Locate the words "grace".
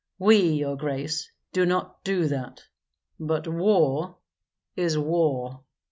0.77-1.29